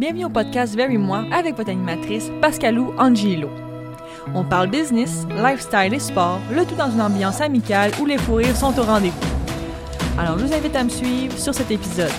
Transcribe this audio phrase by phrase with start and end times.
[0.00, 3.50] Bienvenue au podcast Very Moi avec votre animatrice Pascalou Angelo.
[4.34, 8.36] On parle business, lifestyle et sport, le tout dans une ambiance amicale où les fous
[8.36, 9.20] rires sont au rendez-vous.
[10.18, 12.10] Alors je vous invite à me suivre sur cet épisode.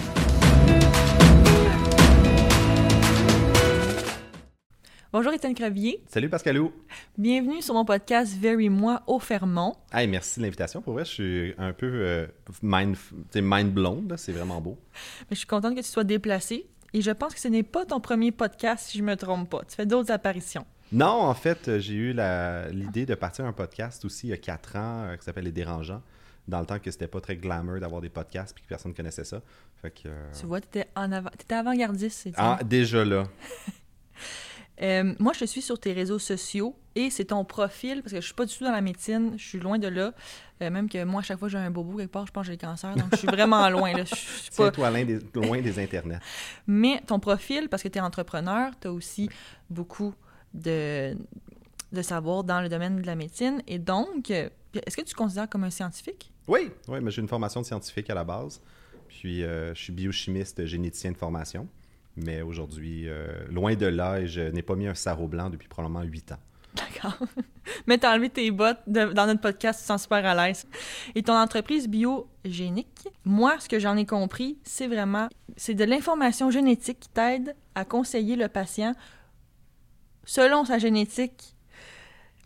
[5.12, 6.04] Bonjour Étienne Crevier.
[6.06, 6.72] Salut Pascalou.
[7.18, 9.74] Bienvenue sur mon podcast Very Moi au Fermont.
[9.92, 10.84] Hey, merci de l'invitation.
[10.84, 12.28] Pour vrai, je suis un peu euh,
[12.62, 12.96] mind,
[13.34, 14.08] mind blown.
[14.18, 14.78] C'est vraiment beau.
[15.22, 17.86] Mais je suis contente que tu sois déplacé et je pense que ce n'est pas
[17.86, 19.62] ton premier podcast si je me trompe pas.
[19.68, 20.66] Tu fais d'autres apparitions.
[20.92, 22.16] Non, en fait, euh, j'ai eu
[22.72, 25.52] l'idée de partir un podcast aussi il y a quatre ans euh, qui s'appelle Les
[25.54, 26.02] Dérangeants.
[26.48, 29.24] Dans le temps que c'était pas très glamour d'avoir des podcasts puis que personne connaissait
[29.24, 29.42] ça.
[29.82, 30.08] Fait que.
[30.10, 30.88] euh, Tu vois, tu étais,
[31.56, 32.30] avant-gardiste.
[32.36, 33.26] Ah, déjà là.
[34.82, 38.26] Euh, moi, je suis sur tes réseaux sociaux et c'est ton profil, parce que je
[38.26, 40.14] suis pas du tout dans la médecine, je suis loin de là.
[40.62, 42.44] Euh, même que moi, à chaque fois que j'ai un bobo quelque part, je pense
[42.44, 43.94] que j'ai le cancer, donc je suis vraiment loin.
[43.94, 44.04] Là.
[44.04, 44.72] Je suis pas...
[44.72, 46.20] Tiens-toi loin des, loin des internets.
[46.68, 49.30] Mais ton profil, parce que tu es entrepreneur, tu as aussi
[49.70, 50.14] beaucoup
[50.54, 51.16] de,
[51.92, 53.62] de savoir dans le domaine de la médecine.
[53.68, 54.50] Et donc, euh,
[54.86, 56.32] est-ce que tu te considères comme un scientifique?
[56.48, 58.62] Oui, oui, mais j'ai une formation de scientifique à la base.
[59.08, 61.68] Puis euh, je suis biochimiste, généticien de formation.
[62.18, 66.04] Mais aujourd'hui, euh, loin de là, je n'ai pas mis un sarrau blanc depuis probablement
[66.04, 66.40] huit ans.
[66.74, 67.18] D'accord.
[67.88, 70.66] Mais t'as enlevé tes bottes dans notre podcast, tu te sens super à l'aise.
[71.16, 76.50] Et ton entreprise biogénique, moi, ce que j'en ai compris, c'est vraiment, c'est de l'information
[76.52, 78.94] génétique qui t'aide à conseiller le patient
[80.26, 81.56] selon sa génétique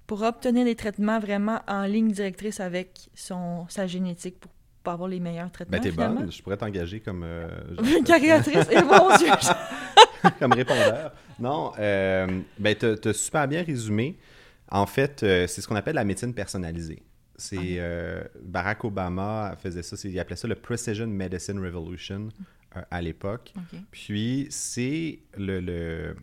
[0.07, 4.39] pour obtenir des traitements vraiment en ligne directrice avec son, sa génétique
[4.85, 5.77] pour avoir les meilleurs traitements.
[5.77, 6.31] Ben, t'es bonne.
[6.31, 7.47] Je pourrais t'engager comme, euh,
[8.05, 9.27] Caricatrice, et mon Dieu!
[10.39, 11.11] comme répondeur.
[11.39, 14.17] Non, euh, ben, t'as as super bien résumé.
[14.69, 17.03] En fait, euh, c'est ce qu'on appelle la médecine personnalisée.
[17.37, 22.29] C'est euh, Barack Obama faisait ça, il appelait ça le Precision Medicine Revolution
[22.77, 23.53] euh, à l'époque.
[23.91, 26.15] Puis c'est le, le-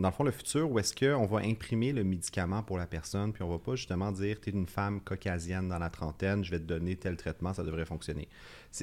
[0.00, 3.32] dans le fond le futur où est-ce qu'on va imprimer le médicament pour la personne,
[3.32, 6.50] puis on va pas justement dire tu es une femme caucasienne dans la trentaine, je
[6.50, 8.28] vais te donner tel traitement, ça devrait fonctionner.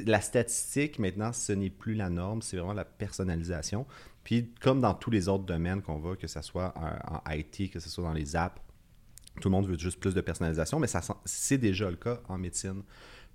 [0.06, 3.86] La statistique maintenant, ce n'est plus la norme, c'est vraiment la personnalisation.
[4.24, 7.80] Puis comme dans tous les autres domaines qu'on va, que ce soit en, IT, que
[7.80, 8.62] ce soit dans les apps,
[9.40, 10.88] tout le monde veut juste plus de personnalisation, mais
[11.26, 12.84] c'est déjà le cas en médecine.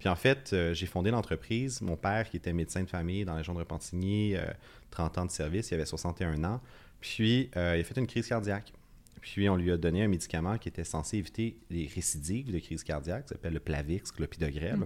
[0.02, 1.80] Puis en fait, euh, j'ai fondé l'entreprise.
[1.80, 4.44] Mon père, qui était médecin de famille dans la région de Repentigny, euh,
[4.90, 6.60] 30 ans de service, il avait 61 ans.
[7.02, 8.72] Puis euh, il a fait une crise cardiaque.
[9.20, 12.82] Puis on lui a donné un médicament qui était censé éviter les récidives de crise
[12.82, 14.80] cardiaque, ça s'appelle le Plavix, clopidogrel.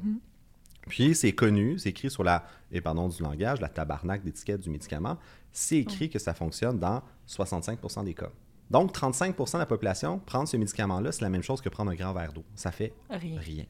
[0.88, 4.70] Puis c'est connu, c'est écrit sur la, et pardon du langage, la tabarnak d'étiquette du
[4.70, 5.18] médicament,
[5.52, 8.30] c'est écrit que ça fonctionne dans 65% des cas.
[8.70, 11.94] Donc 35% de la population, prendre ce médicament-là, c'est la même chose que prendre un
[11.94, 12.44] grand verre d'eau.
[12.54, 13.40] Ça fait Rien.
[13.40, 13.64] rien.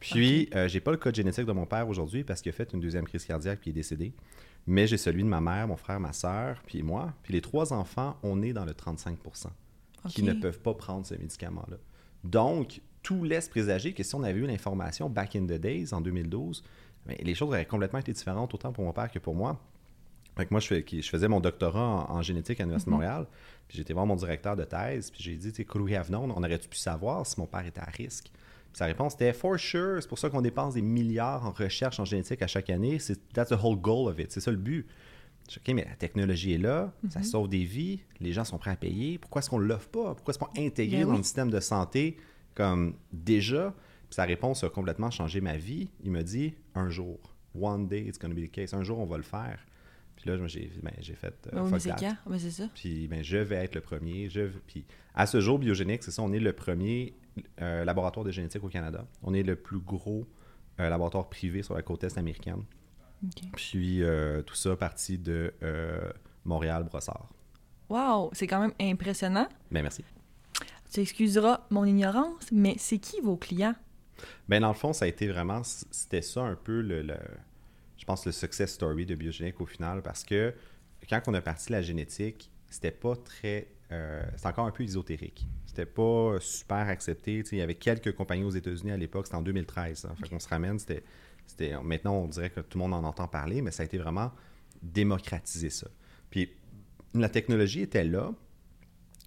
[0.00, 2.72] Puis, euh, j'ai pas le code génétique de mon père aujourd'hui parce qu'il a fait
[2.72, 4.12] une deuxième crise cardiaque puis il est décédé.
[4.66, 7.12] Mais j'ai celui de ma mère, mon frère, ma soeur, puis moi.
[7.22, 9.46] Puis les trois enfants, on est dans le 35%
[10.08, 11.76] qui ne peuvent pas prendre ce médicament-là.
[12.24, 16.00] Donc, tout laisse présager que si on avait eu l'information back in the days, en
[16.00, 16.62] 2012,
[17.06, 19.60] ben, les choses auraient complètement été différentes, autant pour mon père que pour moi.
[20.36, 22.90] Fait que moi, je, fais- qui- je faisais mon doctorat en, en génétique à l'Université
[22.90, 23.26] de Montréal.
[23.68, 25.10] Puis j'étais voir mon directeur de thèse.
[25.10, 26.30] Puis j'ai dit, tu sais, could we have known?
[26.30, 28.30] On aurait-tu pu savoir si mon père était à risque?
[28.72, 29.98] Sa réponse était, for sure.
[30.00, 32.98] C'est pour ça qu'on dépense des milliards en recherche en génétique à chaque année.
[32.98, 34.32] C'est that's the whole goal of it.
[34.32, 34.86] C'est ça le but.
[35.48, 38.58] Je dis, OK, mais la technologie est là, ça sauve des vies, les gens sont
[38.58, 39.18] prêts à payer.
[39.18, 40.14] Pourquoi est-ce qu'on ne l'offre pas?
[40.14, 41.18] Pourquoi est-ce qu'on intégré Ben dans oui.
[41.18, 42.16] le système de santé
[42.54, 43.74] comme déjà?
[44.08, 45.88] Puis sa réponse a complètement changé ma vie.
[46.04, 47.18] Il me dit, un jour,
[47.54, 48.72] one day it's going to be the case.
[48.72, 49.58] Un jour, on va le faire.
[50.22, 51.88] Puis là, j'ai ben, j'ai fait euh, Oh, mais c'est?
[51.90, 51.96] Ben,
[52.52, 52.68] ça.
[52.74, 54.28] Puis ben, je vais être le premier.
[54.28, 54.42] Je...
[54.68, 54.84] Puis
[55.16, 57.14] à ce jour, Biogénique, c'est ça, on est le premier
[57.60, 59.04] euh, laboratoire de génétique au Canada.
[59.24, 60.28] On est le plus gros
[60.78, 62.62] euh, laboratoire privé sur la côte est américaine.
[63.56, 65.52] Puis euh, tout ça parti de
[66.44, 67.28] Montréal-Brossard.
[67.88, 69.48] Wow, c'est quand même impressionnant.
[69.72, 70.04] Ben merci.
[70.92, 73.74] Tu excuseras mon ignorance, mais c'est qui vos clients?
[74.48, 77.16] Ben dans le fond, ça a été vraiment, c'était ça un peu le, le-
[78.02, 80.52] je pense le success story de Biogénique au final, parce que
[81.08, 85.46] quand on a parti la génétique, c'était pas très, euh, c'était encore un peu ésotérique.
[85.66, 87.44] C'était pas super accepté.
[87.52, 90.06] Il y avait quelques compagnies aux États-Unis à l'époque, c'était en 2013.
[90.06, 90.16] hein.
[90.20, 91.04] Fait qu'on se ramène, c'était,
[91.46, 93.98] c'était, maintenant on dirait que tout le monde en entend parler, mais ça a été
[93.98, 94.32] vraiment
[94.82, 95.86] démocratiser ça.
[96.28, 96.50] Puis
[97.14, 98.34] la technologie était là,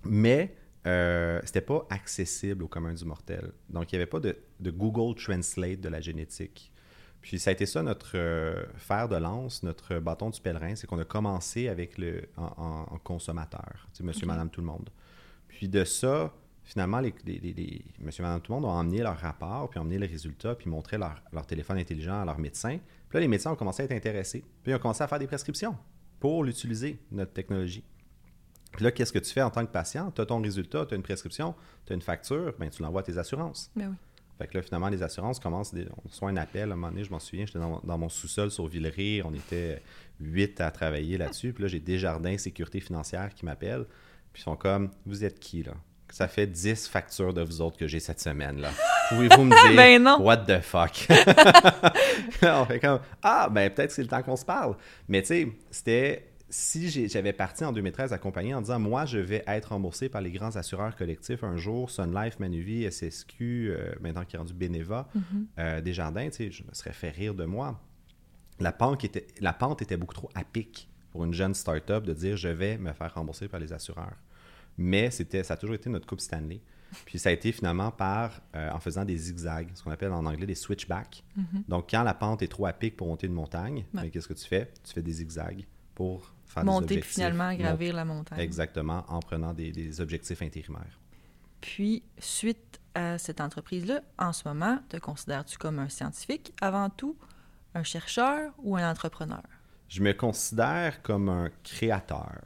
[0.04, 0.54] mais
[0.86, 3.54] euh, c'était pas accessible au commun du mortel.
[3.70, 6.74] Donc, il n'y avait pas de, de Google Translate de la génétique.
[7.28, 10.86] Puis ça a été ça notre euh, fer de lance, notre bâton du pèlerin, c'est
[10.86, 14.92] qu'on a commencé avec le en, consommateur, tu sais, monsieur, madame, tout le monde.
[15.48, 16.32] Puis de ça,
[16.64, 19.80] finalement, les, les- les- les- monsieur, madame, tout le monde ont emmené leur rapport, puis
[19.80, 22.78] ont emmené les résultats, puis montré leur, leur téléphone intelligent à leur médecin.
[23.10, 24.44] Puis là, les médecins ont commencé à être intéressés.
[24.62, 25.76] Puis ils ont commencé à faire des prescriptions
[26.20, 27.84] pour l'utiliser, notre technologie.
[28.74, 30.12] Puis là, qu'est-ce que tu fais en tant que patient?
[30.12, 31.56] Tu as ton résultat, tu as une prescription,
[31.88, 33.72] tu as une facture, ben, tu l'envoies à tes assurances.
[33.76, 33.96] Ben oui.
[34.38, 36.90] Fait que là, finalement, les assurances commencent, des, on reçoit un appel, à un moment
[36.92, 39.82] donné, je m'en souviens, j'étais dans, dans mon sous-sol sur Villeray, on était
[40.20, 43.86] huit à travailler là-dessus, puis là, j'ai Desjardins Sécurité Financière qui m'appellent,
[44.34, 45.74] puis ils sont comme, vous êtes qui, là?
[46.10, 48.70] Ça fait 10 factures de vous autres que j'ai cette semaine, là.
[49.10, 50.22] Pouvez-vous me dire, Ben non.
[50.22, 51.08] what the fuck?
[52.44, 54.76] on fait comme, ah, ben peut-être que c'est le temps qu'on se parle.
[55.08, 59.44] Mais tu sais, c'était si j'avais parti en 2013 accompagné en disant moi je vais
[59.48, 64.26] être remboursé par les grands assureurs collectifs un jour, Sun Life, Manuvie, SSQ, euh, maintenant
[64.26, 65.10] qui est rendu Beneva,
[65.58, 67.82] euh, Desjardins, tu sais, je me serais fait rire de moi.
[68.60, 72.14] La pente était, la pente était beaucoup trop à pic pour une jeune start-up de
[72.14, 74.16] dire je vais me faire rembourser par les assureurs.
[74.78, 76.62] Mais c'était, ça a toujours été notre coupe Stanley.
[77.06, 80.26] Puis ça a été finalement par, euh, en faisant des zigzags, ce qu'on appelle en
[80.26, 81.24] anglais des switchbacks.
[81.68, 84.04] Donc quand la pente est trop à pic pour monter une montagne, Ouais.
[84.04, 84.72] ben, qu'est-ce que tu fais?
[84.84, 85.66] Tu fais des zigzags
[85.96, 88.40] pour faire des Monter puis finalement gravir la montagne.
[88.40, 91.00] Exactement, en prenant des, des objectifs intérimaires.
[91.62, 97.18] Puis, suite à cette entreprise-là, en ce moment, te considères-tu comme un scientifique avant tout,
[97.74, 99.44] un chercheur ou un entrepreneur?
[99.90, 102.42] Je me considère comme un créateur.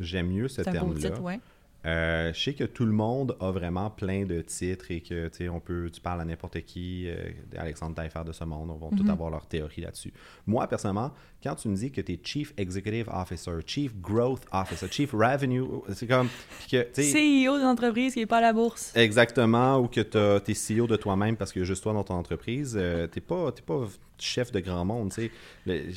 [0.00, 1.20] J'aime mieux ce terme-là.
[1.20, 1.40] ouais.
[1.86, 5.36] Euh, je sais que tout le monde a vraiment plein de titres et que tu
[5.36, 7.16] sais, on peut, tu parles à n'importe qui, euh,
[7.58, 9.10] Alexandre Taillefer de ce monde, on va tout Mhm.
[9.10, 10.12] avoir leur théorie là-dessus.
[10.46, 14.86] Moi, personnellement, quand tu me dis que tu es Chief Executive Officer, Chief Growth Officer,
[14.90, 16.28] Chief Revenue, c'est comme.
[16.70, 18.92] que, tu CEO d'une entreprise qui n'est pas à la bourse.
[18.96, 22.76] Exactement, ou que tu es CEO de toi-même parce a juste toi dans ton entreprise.
[22.80, 23.86] Euh, t'es pas, t'es pas
[24.18, 25.30] chef de grand monde, tu
[25.66, 25.92] sais.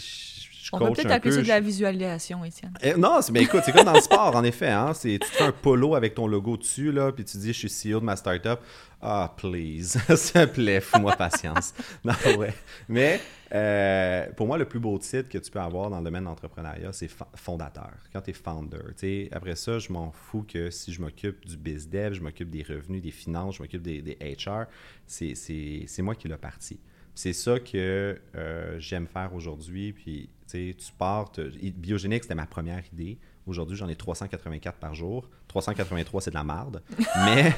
[0.68, 2.74] Je On peut coach peut-être un appeler ça de la visualisation, Étienne.
[2.82, 4.68] eh, non, mais écoute, c'est comme dans le sport, en effet.
[4.68, 4.94] Hein?
[4.94, 7.92] C'est, tu fais un polo avec ton logo dessus, là, puis tu dis Je suis
[7.94, 8.60] CEO de ma startup.
[9.02, 11.74] Ah, please, s'il te plaît, fous-moi patience.
[12.04, 12.54] non, ouais.
[12.90, 13.22] Mais
[13.54, 16.28] euh, pour moi, le plus beau titre que tu peux avoir dans le domaine de
[16.28, 17.94] l'entrepreneuriat, c'est fondateur.
[18.12, 18.78] Quand tu es founder.
[18.90, 22.22] Tu sais, après ça, je m'en fous que si je m'occupe du biz dev, je
[22.22, 24.66] m'occupe des revenus, des finances, je m'occupe des, des HR,
[25.06, 26.78] c'est, c'est, c'est moi qui l'ai parti.
[27.18, 29.92] C'est ça que euh, j'aime faire aujourd'hui.
[29.92, 31.32] Puis, tu sais, tu pars.
[31.76, 33.18] Biogénique, c'était ma première idée.
[33.48, 35.28] Aujourd'hui, j'en ai 384 par jour.
[35.48, 36.84] 383, c'est de la marde.
[37.26, 37.56] Mais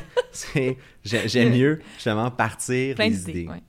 [1.04, 3.48] j'aime mieux, justement, partir Plein des idées.
[3.50, 3.62] ouais.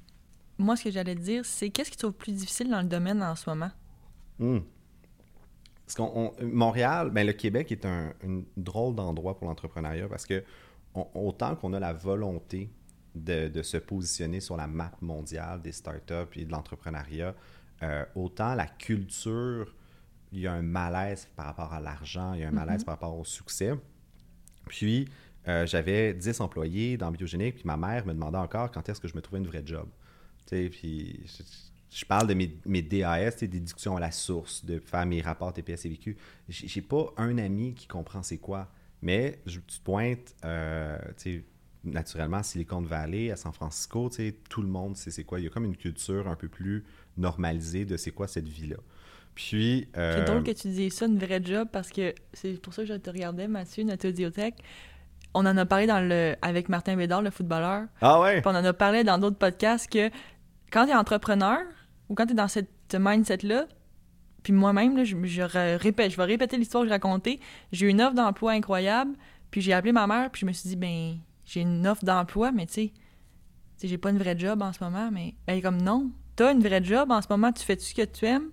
[0.58, 3.20] Moi, ce que j'allais te dire, c'est qu'est-ce qui trouve plus difficile dans le domaine
[3.20, 3.72] en ce moment?
[4.38, 4.60] Hmm.
[5.86, 8.12] Parce qu'on, on- Montréal, ben, le Québec est un,
[8.56, 10.44] drôle d'endroit pour l'entrepreneuriat parce que
[10.94, 12.70] on- autant qu'on a la volonté
[13.14, 17.34] de, de se positionner sur la map mondiale des startups et de l'entrepreneuriat,
[17.82, 19.74] euh, autant la culture,
[20.32, 22.94] il y a un malaise par rapport à l'argent, il y a un malaise par
[22.94, 23.72] rapport au succès.
[24.66, 25.08] Puis,
[25.48, 29.08] euh, j'avais 10 employés dans Biogénique, puis ma mère me demandait encore quand est-ce que
[29.08, 29.88] je me trouvais une vraie job.
[30.46, 31.42] Tu sais, puis je,
[31.90, 35.20] je parle de mes, mes DAS, tu sais, déductions à la source, de faire mes
[35.20, 36.16] rapports TPS et VQ.
[36.48, 38.68] J'ai j'ai pas un ami qui comprend c'est quoi,
[39.02, 41.44] mais je, tu te pointes, euh, tu sais,
[41.84, 45.40] naturellement, Silicon Valley, à San Francisco, tu sais, tout le monde sait c'est quoi.
[45.40, 46.84] Il y a comme une culture un peu plus
[47.16, 48.76] normalisée de c'est quoi cette vie-là.
[49.34, 49.88] Puis...
[49.94, 52.82] C'est euh, drôle que tu dises ça, une vraie job, parce que c'est pour ça
[52.82, 54.56] que je te regardais, Mathieu, notre audiothèque.
[55.32, 57.86] On en a parlé dans le, avec Martin Bédard, le footballeur.
[58.00, 58.40] Ah ouais?
[58.40, 60.10] Puis on en a parlé dans d'autres podcasts que
[60.70, 61.60] quand tu es entrepreneur
[62.08, 63.66] ou quand tu es dans cette mindset-là,
[64.42, 65.42] puis moi-même, je, je
[65.78, 67.40] répète, je vais répéter l'histoire que j'ai racontée.
[67.72, 69.12] J'ai eu une offre d'emploi incroyable,
[69.50, 71.18] puis j'ai appelé ma mère, puis je me suis dit, ben,
[71.52, 72.92] j'ai une offre d'emploi, mais tu sais,
[73.82, 75.10] j'ai pas une vraie job en ce moment.
[75.10, 77.82] Mais elle est comme, non, t'as une vraie job en ce moment, tu fais tout
[77.82, 78.50] ce que tu aimes.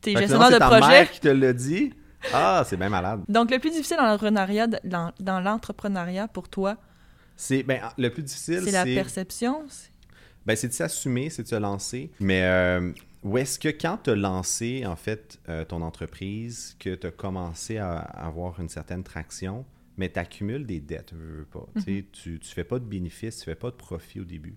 [0.00, 0.88] T'es gestionnaire de ta projet.
[0.88, 1.92] mère qui te l'a dit?
[2.32, 3.22] Ah, c'est bien malade.
[3.28, 6.76] Donc, le plus difficile dans l'entrepreneuriat, dans, dans l'entrepreneuriat pour toi,
[7.36, 9.64] C'est ben, le plus difficile, c'est la perception.
[9.68, 9.90] c'est-
[10.46, 12.10] ben, c'est de s'assumer, c'est de se lancer.
[12.18, 16.94] Mais euh, où est-ce que quand tu as lancé en fait euh, ton entreprise, que
[16.94, 19.64] tu as commencé à avoir une certaine traction,
[20.02, 21.64] mais tu accumules des dettes, veux, veux pas.
[21.84, 24.56] Tu ne fais pas de bénéfices, tu fais pas de profit au début.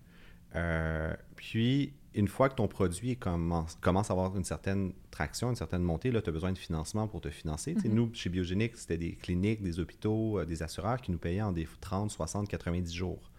[0.56, 5.54] Euh, puis, une fois que ton produit commence, commence à avoir une certaine traction, une
[5.54, 7.76] certaine montée, là, tu as besoin de financement pour te financer.
[7.80, 11.42] Sais, Nous, chez Biogénique, c'était des cliniques, des hôpitaux, euh, des assureurs qui nous payaient
[11.42, 13.30] en des 30, 60, 90 jours.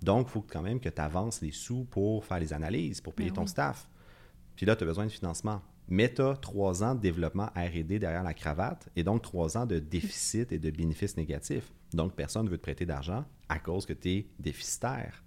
[0.00, 3.14] Donc, il faut quand même que tu avances les sous pour faire les analyses, pour
[3.14, 3.48] payer Ben ton oui.
[3.48, 3.88] staff.
[4.54, 5.60] Puis là, tu as besoin de financement.
[5.88, 9.66] Mais tu as trois ans de développement RD derrière la cravate et donc trois ans
[9.66, 11.72] de déficit et de bénéfices négatifs.
[11.94, 15.24] Donc, personne ne veut te prêter d'argent à cause que tu es déficitaire.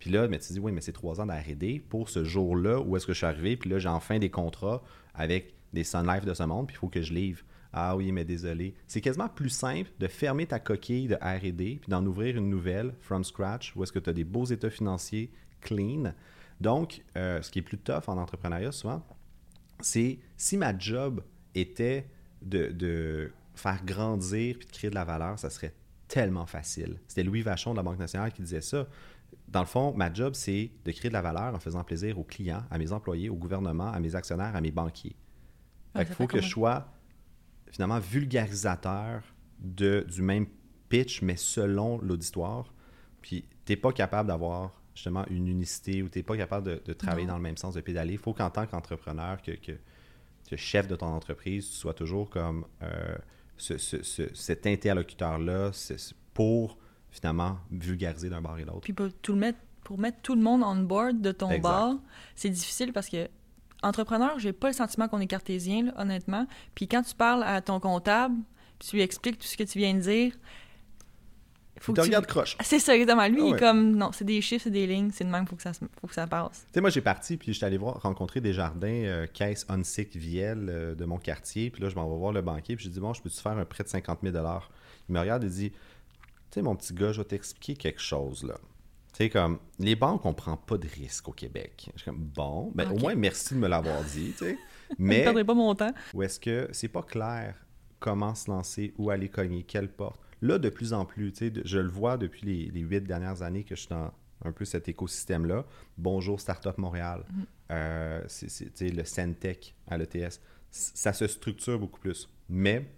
[0.00, 2.80] Puis là, mais tu te dis, oui, mais c'est trois ans d'R&D pour ce jour-là
[2.80, 3.56] où est-ce que je suis arrivé?
[3.56, 4.82] Puis là, j'ai enfin des contrats
[5.14, 7.42] avec des Sun Life de ce monde, puis il faut que je livre.
[7.72, 8.74] Ah oui, mais désolé.
[8.86, 12.94] C'est quasiment plus simple de fermer ta coquille de R&D puis d'en ouvrir une nouvelle
[13.00, 16.12] from scratch où est-ce que tu as des beaux états financiers clean.
[16.60, 19.04] Donc, euh, ce qui est plus tough en entrepreneuriat souvent,
[19.84, 21.22] c'est si ma job
[21.54, 22.08] était
[22.42, 25.74] de, de faire grandir puis de créer de la valeur, ça serait
[26.08, 26.98] tellement facile.
[27.06, 28.86] C'était Louis Vachon de la Banque nationale qui disait ça.
[29.48, 32.24] Dans le fond, ma job, c'est de créer de la valeur en faisant plaisir aux
[32.24, 35.16] clients, à mes employés, au gouvernement, à mes actionnaires, à mes banquiers.
[35.94, 36.88] Ouais, il faut que je sois
[37.70, 39.22] finalement vulgarisateur
[39.58, 40.46] de, du même
[40.88, 42.72] pitch, mais selon l'auditoire.
[43.20, 46.82] Puis, tu n'es pas capable d'avoir justement une unicité ou tu n'es pas capable de,
[46.84, 47.32] de travailler Non.
[47.32, 48.12] dans le même sens, de pédaler.
[48.12, 49.72] Il faut qu'en tant qu'entrepreneur, que, que,
[50.48, 53.16] que chef de ton entreprise, tu sois toujours comme euh,
[53.56, 55.70] ce- ce- ce- cet interlocuteur-là
[56.32, 56.78] pour
[57.10, 58.80] finalement vulgariser d'un bord et l'autre.
[58.80, 61.62] Puis pour, tout le mettre, pour mettre tout le monde on board de ton Exact.
[61.62, 61.94] bar,
[62.34, 63.28] c'est difficile parce que
[63.82, 66.46] entrepreneur, j'ai pas le sentiment qu'on est cartésien, là, honnêtement.
[66.74, 68.36] Puis quand tu parles à ton comptable,
[68.78, 70.34] puis tu lui expliques tout ce que tu viens de dire,
[71.84, 72.08] faut que te tu...
[72.08, 72.56] regardes croche.
[72.62, 73.26] C'est ça, exactement.
[73.28, 75.46] Lui, Ah il est comme, non, c'est des chiffres, c'est des lignes, c'est de même,
[75.46, 76.64] faut que ça, faut que ça passe.
[76.66, 80.16] Tu sais, moi, j'ai parti, puis j'étais allé voir, rencontrer des jardins, euh, caisse Onsic
[80.16, 81.70] Viel euh, de mon quartier.
[81.70, 83.58] Puis là, je m'en vais voir le banquier, puis j'ai dit, bon, je peux-tu faire
[83.58, 84.34] un prêt de 50 000
[85.08, 85.76] Il me regarde et dit, tu
[86.50, 88.54] sais, mon petit gars, je vais t'expliquer quelque chose, là.
[89.12, 91.90] Tu sais, comme, les banques, on prend pas de risque au Québec.
[91.94, 94.58] Je suis comme, bon, ben, au moins, merci de me l'avoir dit, tu sais.
[94.98, 95.92] Je ne Mais perdrai pas mon temps.
[96.12, 97.54] ou est-ce que c'est pas clair
[98.00, 100.20] comment se lancer, où aller cogner, quelle porte?
[100.44, 103.64] Là, de plus en plus, de- je le vois depuis les, les huit dernières années
[103.64, 104.12] que je suis dans
[104.44, 105.64] un peu cet écosystème-là.
[105.96, 107.24] Bonjour Startup Montréal,
[107.70, 110.40] euh, c'est, tu sais, le Centec à l'ETS.
[110.70, 112.90] Ça se structure beaucoup plus, mais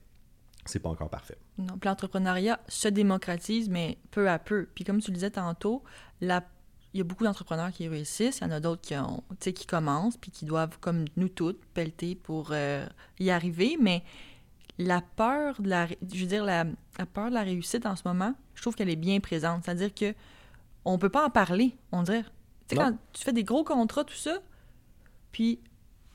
[0.65, 1.39] c'est pas encore parfait.
[1.57, 4.67] Non, l'entrepreneuriat se démocratise, mais peu à peu.
[4.75, 5.85] Puis comme tu le disais tantôt,
[6.21, 6.43] la...
[6.95, 9.67] il y a beaucoup d'entrepreneurs qui réussissent, il y en a d'autres qui, ont, qui
[9.67, 12.85] commencent, puis qui doivent, comme nous toutes, pelleter pour euh,
[13.21, 13.77] y arriver.
[13.81, 14.03] Mais
[14.79, 16.65] la peur de la, ré- je veux dire, la,
[16.99, 19.65] la peur de la réussite en ce moment, je trouve qu'elle est bien présente.
[19.65, 20.15] C'est-à-dire que
[20.85, 22.23] on peut pas en parler, on dirait.
[22.69, 24.39] Tu sais, quand tu fais des gros contrats, tout ça,
[25.33, 25.61] puis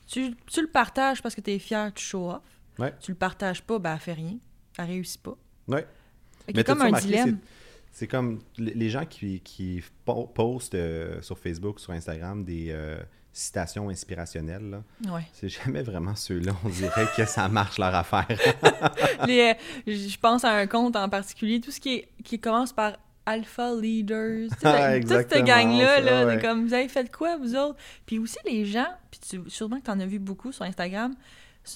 [0.06, 2.42] tu, tu le partages parce que tu es fier, tu show off.
[2.78, 2.94] Ouais.
[3.00, 4.38] Tu le partages pas, ben elle fait rien.
[4.78, 5.36] Elle réussit pas.
[5.68, 5.86] Ouais.
[6.54, 7.38] Mais comme un remarqué, dilemme.
[7.40, 7.48] c'est-
[7.94, 12.98] C'est comme les gens qui, qui po- postent euh, sur Facebook, sur Instagram des euh,
[13.32, 14.70] citations inspirationnelles.
[14.70, 15.12] là.
[15.12, 15.22] Ouais.
[15.32, 18.26] C'est jamais vraiment ceux-là, on dirait que ça marche leur affaire.
[19.26, 19.54] Les, euh,
[19.86, 23.74] je pense à un compte en particulier, tout ce qui, est, qui commence par Alpha
[23.74, 24.48] Leaders.
[24.64, 26.40] Ah, toute cette gang-là, ça, là, ouais.
[26.40, 27.78] comme vous avez fait quoi, vous autres?
[28.04, 31.14] Puis aussi, les gens, puis tu, sûrement que tu en as vu beaucoup sur Instagram,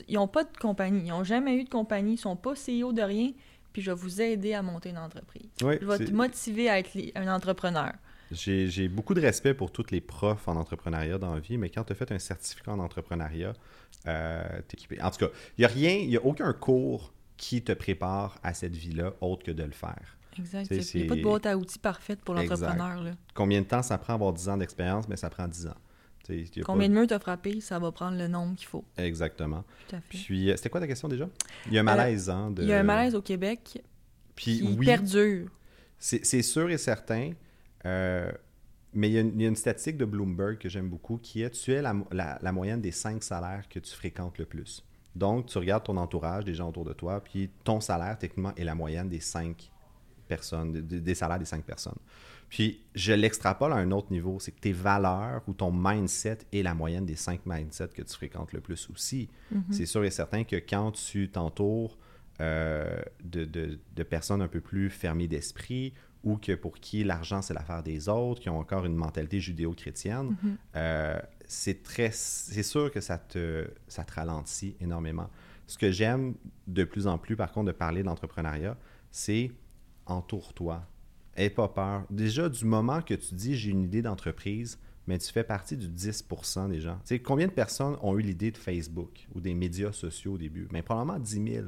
[0.08, 1.02] ils n'ont pas de compagnie.
[1.06, 2.14] Ils n'ont jamais eu de compagnie.
[2.14, 3.30] Ils sont pas CEO de rien.
[3.72, 5.48] Puis je vais vous aider à monter une entreprise.
[5.60, 7.92] Je vais te motiver à être un entrepreneur.
[8.32, 11.84] J'ai beaucoup de respect pour tous les profs en entrepreneuriat dans la vie, mais quand
[11.84, 13.52] tu as fait un certificat en entrepreneuriat,
[14.06, 15.00] euh, t'es équipé.
[15.00, 18.38] En tout cas, il n'y a rien, il n'y a aucun cours qui te prépare
[18.42, 20.16] à cette vie-là autre que de le faire.
[20.38, 20.68] Exact.
[20.70, 23.02] Il n'y a pas de boîte à outils parfaite pour l'entrepreneur.
[23.34, 25.08] Combien de temps ça prend avoir 10 ans d'expérience?
[25.08, 25.74] Mais ça prend 10 ans.
[26.26, 28.84] Tu Combien pas- de murs t'as frappé, ça va prendre le nombre qu'il faut.
[28.98, 29.64] Exactement.
[29.88, 30.18] Tout à fait.
[30.18, 31.28] Puis, euh, c'était quoi ta question déjà?
[31.68, 32.50] Il y a un malaise, hein?
[32.50, 33.80] de- Il y a un malaise au Québec
[34.34, 35.48] Puis, qui oui, perdure.
[35.98, 37.30] C'est c'est sûr et certain.
[37.86, 38.30] Euh,
[38.92, 41.18] mais il y, a une, il y a une statistique de Bloomberg que j'aime beaucoup
[41.18, 44.44] qui est tu es la, la- la moyenne des cinq salaires que tu fréquentes le
[44.46, 44.84] plus.
[45.14, 48.64] Donc, tu regardes ton entourage, des gens autour de toi, puis ton salaire, techniquement, est
[48.64, 49.70] la moyenne des cinq
[50.28, 51.96] personnes, de- de- des salaires des cinq personnes.
[52.48, 56.62] Puis, je l'extrapole à un autre niveau, c'est que tes valeurs ou ton mindset est
[56.62, 59.28] la moyenne des cinq mindsets que tu fréquentes le plus aussi.
[59.72, 61.98] C'est sûr et certain que quand tu t'entoures
[62.40, 63.00] euh,
[63.36, 65.92] de, de- de personnes un peu plus fermées d'esprit
[66.24, 70.36] ou que pour qui l'argent c'est l'affaire des autres, qui ont encore une mentalité judéo-chrétienne,
[70.74, 75.28] euh, c'est très c'est sûr que ça te, ça te ralentit énormément.
[75.68, 76.34] Ce que j'aime
[76.66, 78.76] de plus en plus, par contre, de parler d'entrepreneuriat,
[79.10, 79.50] c'est
[80.06, 80.86] entoure-toi.
[81.36, 82.04] Aie pas peur.
[82.10, 85.88] Déjà, du moment que tu dis j'ai une idée d'entreprise, mais tu fais partie du
[85.88, 86.96] 10% des gens.
[87.04, 90.38] Tu sais, combien de personnes ont eu l'idée de Facebook ou des médias sociaux au
[90.38, 90.66] début?
[90.72, 91.66] Mais probablement 10 000.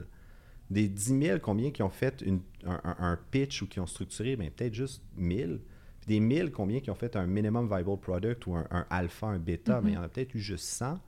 [0.71, 4.37] Des 10 000, combien qui ont fait une- un, pitch ou qui ont structuré?
[4.37, 5.61] Ben, peut-être juste 1000.
[6.01, 9.29] Puis des 1000, combien qui ont fait un minimum viable product ou un, un alpha,
[9.29, 9.81] un bêta?
[9.81, 10.99] Ben, il y en a peut-être eu juste 100.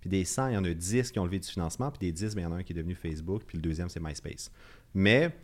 [0.00, 1.90] Puis des 100, il y en a 10 qui ont levé du financement.
[1.90, 3.42] Puis des 10, ben, il y en a un qui est devenu Facebook.
[3.46, 4.52] Puis le deuxième, c'est MySpace.
[4.94, 5.34] Mais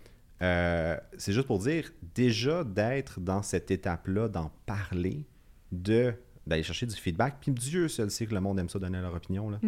[0.43, 5.27] euh, c'est juste pour dire, déjà d'être dans cette étape-là, d'en parler,
[5.73, 6.15] de
[6.47, 7.37] d'aller chercher du feedback.
[7.41, 9.49] Puis Dieu seul sait que le monde aime ça donner leur opinion.
[9.49, 9.59] Là.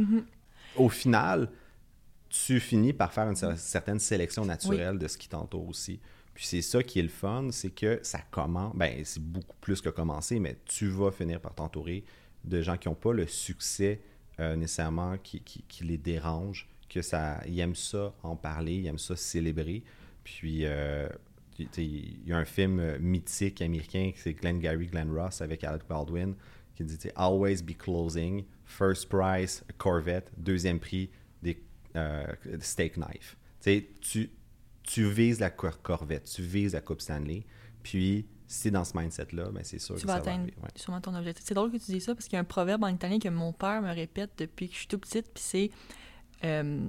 [0.76, 1.48] Au final,
[2.28, 6.00] tu finis par faire une cer- certaine sélection naturelle de ce qui t'entoure aussi.
[6.34, 9.80] Puis c'est ça qui est le fun, c'est que ça commence, ben c'est beaucoup plus
[9.80, 12.04] que commencer, mais tu vas finir par t'entourer
[12.44, 14.00] de gens qui n'ont pas le succès
[14.38, 18.86] euh, nécessairement qui, qui- qui les dérange, que ça, ils aiment ça en parler, ils
[18.86, 19.82] aiment ça célébrer.
[20.24, 21.08] Puis euh,
[21.58, 25.82] il y a un film euh, mythique américain, c'est Glenn Gary, Glenn Ross avec Alec
[25.88, 26.34] Baldwin,
[26.74, 31.08] qui dit Always be closing, first prize, Corvette, deuxième prix,
[31.96, 32.26] euh,
[32.60, 33.36] steak knife.
[34.00, 34.30] tu,
[34.82, 37.44] tu vises la corvette, tu vises la Coupe Stanley,
[37.82, 40.56] puis si dans ce mindset-là, ben c'est sûr tu que vas ça va atteindre arriver.
[40.62, 40.68] Ouais.
[40.76, 41.44] sûrement ton objectif.
[41.46, 43.28] C'est drôle que tu dis ça parce qu'il y a un proverbe en italien que
[43.28, 45.70] mon père me répète depuis que je suis tout petite, puis c'est
[46.44, 46.86] euh,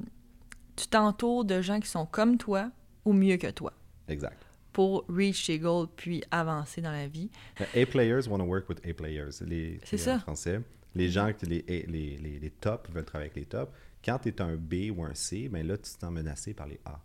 [0.76, 2.72] tu t'entoures de gens qui sont comme toi
[3.06, 3.74] ou mieux que toi
[4.08, 4.38] Exact.
[4.72, 7.32] pour reach tes goals puis avancer dans la vie.
[7.60, 9.42] A players want to work with A players.
[9.42, 10.16] Les, C'est ça.
[10.18, 10.62] En français.
[10.94, 13.72] Les gens, les, les, les, les tops veulent travailler avec les tops.
[14.08, 16.66] Quand tu es un B ou un C, ben là, tu te sens menacé par
[16.68, 17.00] les A.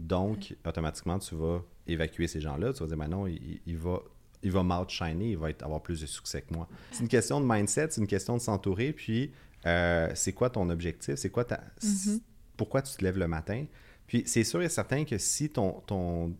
[0.00, 2.72] Donc, automatiquement, tu vas évacuer ces gens-là.
[2.72, 4.00] Tu vas dire, ben non, il, il va,
[4.42, 6.66] il va m'outshiner, il va être- avoir plus de succès que moi.
[6.90, 8.92] C'est une question de mindset, c'est une question de s'entourer.
[8.92, 9.30] Puis,
[9.66, 11.14] euh, c'est quoi ton objectif?
[11.14, 11.62] C'est quoi ta.
[12.56, 13.64] Pourquoi tu te lèves le matin?
[14.08, 16.34] Puis, c'est sûr et certain que si ton, ton,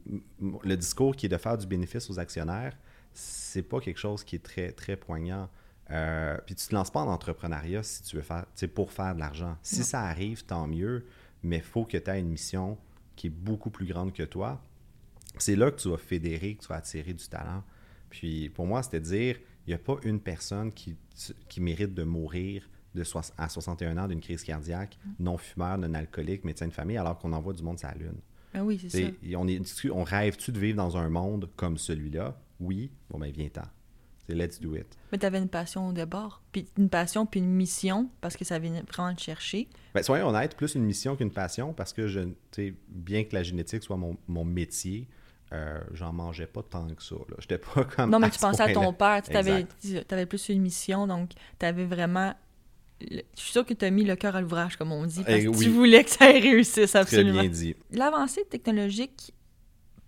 [0.65, 2.77] le discours qui est de faire du bénéfice aux actionnaires,
[3.15, 5.49] c'est pas quelque chose qui est très, très poignant.
[5.93, 9.15] Euh, puis tu te lances pas en entrepreneuriat si tu veux faire, c'est pour faire
[9.15, 9.57] de l'argent.
[9.63, 9.85] Si Non.
[9.85, 11.05] ça arrive, tant mieux,
[11.43, 12.79] mais il faut que tu aies une mission
[13.15, 14.63] qui est beaucoup plus grande que toi.
[15.39, 17.63] C'est là que tu vas fédérer, que tu vas attirer du talent.
[18.11, 20.97] Puis pour moi, c'était dire, il n'y a pas une personne qui,
[21.49, 23.03] qui mérite de mourir de
[23.39, 27.33] à 61 ans d'une crise cardiaque, non fumeur, non alcoolique, médecin de famille, alors qu'on
[27.33, 28.21] envoie du monde sur la Lune.
[28.53, 29.91] Ben oui, c'est ça.
[29.95, 32.39] On rêve-tu de vivre dans un monde comme celui-là?
[32.61, 32.91] Oui.
[33.09, 33.63] Bon, ben viens-ten.
[34.29, 34.87] C'est let's do it.
[35.11, 38.45] Mais tu avais une passion au départ, puis une passion puis une mission parce que
[38.45, 39.69] ça venait vraiment te chercher.
[39.95, 42.21] Ben, soyons honnêtes, plus une mission qu'une passion, parce que je,
[42.89, 45.09] bien que la génétique soit mon, mon métier,
[45.53, 47.17] euh, j'en mangeais pas tant que ça.
[47.29, 47.37] là.
[47.41, 48.11] J'étais pas comme.
[48.11, 51.85] Non, mais tu pensais à ton père, tu avais, plus une mission, donc tu avais
[51.85, 52.35] vraiment.
[53.01, 55.37] Je suis sûre que tu as mis le cœur à l'ouvrage, comme on dit, parce
[55.41, 55.59] Eh que oui.
[55.65, 57.41] tu voulais que ça réussisse Très absolument.
[57.41, 57.75] bien dit.
[57.91, 59.35] L'avancée technologique,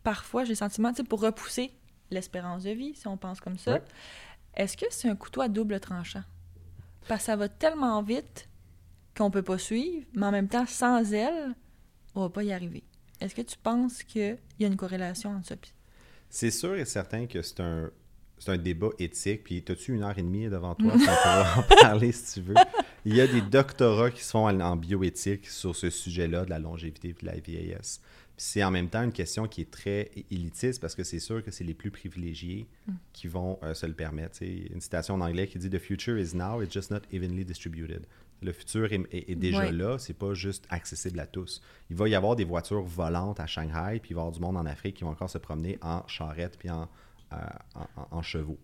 [0.04, 1.72] parfois, j'ai le sentiment, pour repousser
[2.10, 3.82] l'espérance de vie, si on pense comme ça, Ouais.
[4.56, 6.22] est-ce que c'est un couteau à double tranchant?
[7.08, 8.48] Parce que ça va tellement vite
[9.16, 11.54] qu'on peut pas suivre, mais en même temps, sans elle,
[12.14, 12.82] on va pas y arriver.
[13.20, 15.54] Est-ce que tu penses qu'il y a une corrélation entre ça?
[16.30, 17.90] C'est sûr et certain que c'est un,
[18.38, 19.44] c'est un débat éthique.
[19.44, 20.92] Puis, as-tu une heure et demie devant toi?
[20.94, 22.54] On pourra en parler si tu veux?
[23.04, 26.50] Il y a des doctorats qui se font en, en bioéthique sur ce sujet-là de
[26.50, 28.00] la longévité et de la vieillesse.
[28.36, 31.50] C'est en même temps une question qui est très élitiste parce que c'est sûr que
[31.52, 32.66] c'est les plus privilégiés
[33.12, 34.42] qui vont euh, se le permettre.
[34.42, 38.06] Une citation en anglais qui dit The future is now, it's just not evenly distributed.
[38.42, 39.72] Le futur est, est- est déjà Ouais.
[39.72, 41.62] là, c'est pas juste accessible à tous.
[41.90, 44.40] Il va y avoir des voitures volantes à Shanghai, puis il va y avoir du
[44.40, 46.88] monde en Afrique qui vont encore se promener en charrette puis en,
[47.32, 47.36] euh,
[47.76, 48.58] en- en- en chevaux.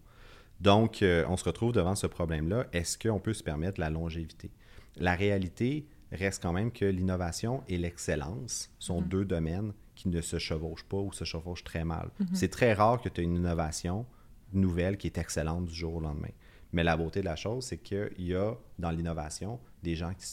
[0.60, 2.66] Donc, euh, on se retrouve devant ce problème-là.
[2.72, 4.50] Est-ce qu'on peut se permettre la longévité?
[4.96, 10.38] La réalité reste quand même que l'innovation et l'excellence sont deux domaines qui ne se
[10.38, 12.10] chevauchent pas ou se chevauchent très mal.
[12.32, 14.06] C'est très rare que tu aies une innovation
[14.52, 16.30] nouvelle qui est excellente du jour au lendemain.
[16.72, 20.26] Mais la beauté de la chose, c'est qu'il y a dans l'innovation des gens qui,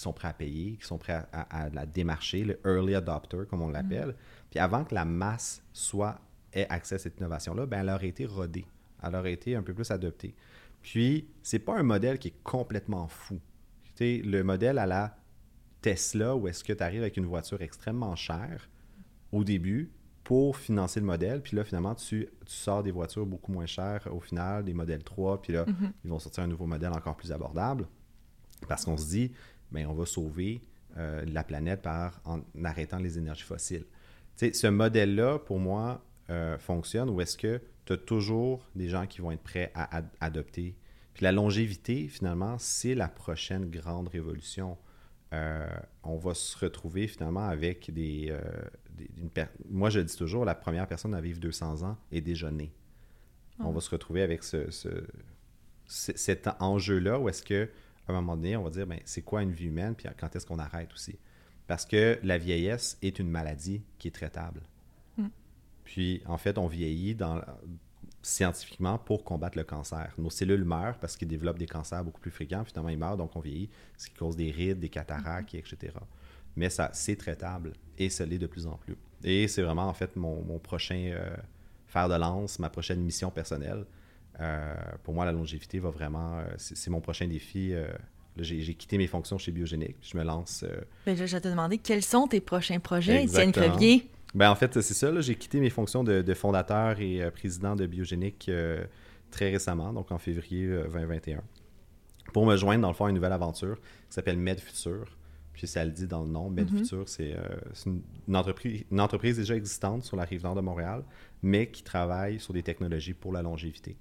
[0.00, 3.42] sont prêts à payer, qui sont prêts à, à- à la démarcher, le early adopter,
[3.48, 4.14] comme on l'appelle.
[4.48, 6.18] Puis avant que la masse soit
[6.54, 8.64] ait accès à cette innovation-là, ben, elle aurait été rodée.
[9.02, 10.34] Elle aurait été un peu plus adoptée.
[10.80, 13.38] Puis, c'est pas un modèle qui est complètement fou.
[13.84, 15.14] Tu sais, le modèle à la
[15.80, 18.68] Tesla, où est-ce que tu arrives avec une voiture extrêmement chère
[19.32, 19.90] au début
[20.24, 24.06] pour financer le modèle, puis là, finalement, tu, tu sors des voitures beaucoup moins chères
[24.12, 25.64] au final, des modèles 3, puis là,
[26.04, 27.86] ils vont sortir un nouveau modèle encore plus abordable,
[28.68, 29.32] parce qu'on se dit,
[29.72, 30.60] ben, on va sauver
[30.98, 33.86] euh, la planète par en arrêtant les énergies fossiles.
[34.36, 38.88] Tu sais, ce modèle-là, pour moi, euh, fonctionne où est-ce que tu as toujours des
[38.88, 40.76] gens qui vont être prêts à ad- adopter.
[41.14, 44.76] Puis la longévité, finalement, c'est la prochaine grande révolution.
[45.32, 45.68] Euh,
[46.02, 48.26] on va se retrouver finalement avec des...
[48.30, 48.40] euh,
[48.96, 51.96] des- une per- Moi, je le dis toujours, la première personne à vivre 200 ans
[52.10, 52.72] est déjà née.
[53.60, 54.68] On va se retrouver avec ce,
[55.86, 57.68] cet enjeu-là où est-ce que
[58.08, 60.34] à un moment donné, on va dire, ben, c'est quoi une vie humaine, puis quand
[60.34, 61.16] est-ce qu'on arrête aussi?
[61.68, 64.62] Parce que la vieillesse est une maladie qui est traitable.
[65.84, 67.40] Puis, en fait, on vieillit dans,
[68.22, 70.12] scientifiquement pour combattre le cancer.
[70.18, 72.64] Nos cellules meurent parce qu'ils développent des cancers beaucoup plus fréquents.
[72.64, 75.94] Finalement, ils meurent, donc on vieillit, ce qui cause des rides, des cataractes, etc.
[76.56, 78.96] Mais ça, c'est traitable et ça l'est de plus en plus.
[79.24, 81.36] Et c'est vraiment, en fait, mon, mon prochain euh,
[81.86, 83.84] fer de lance, ma prochaine mission personnelle.
[84.40, 86.38] Euh, pour moi, la longévité va vraiment...
[86.38, 87.74] euh, c'est mon prochain défi.
[88.36, 89.96] j'ai quitté mes fonctions chez Biogénique.
[90.02, 90.64] Je me lance...
[90.66, 93.76] euh, Ben, je vais te demander quels sont tes prochains projets, Étienne Exactement.
[94.34, 95.20] Ben, en fait, c'est ça.
[95.20, 98.84] J'ai quitté mes fonctions de, de fondateur et euh, président de Biogénique euh,
[99.30, 101.42] très récemment, donc en février euh, 2021,
[102.32, 105.16] pour me joindre, dans le fond, à une nouvelle aventure qui s'appelle MedFuture.
[105.52, 107.42] Puis ça le dit dans le nom, MedFuture, c'est euh,
[107.74, 111.02] c'est une, une entreprise, une entreprise déjà existante sur la rive nord de Montréal,
[111.42, 113.96] mais qui travaille sur des technologies pour la longévité.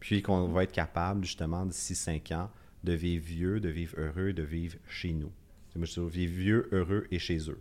[0.00, 2.50] Puis qu'on va être capable, justement, d'ici cinq ans,
[2.84, 5.32] de vivre vieux, de vivre heureux, de vivre chez nous.
[5.76, 7.60] Moi, je dis vivre vieux, heureux et chez eux.